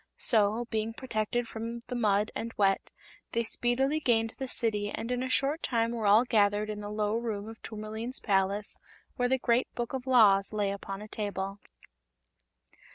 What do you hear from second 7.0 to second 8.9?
room of Tourmaline's palace,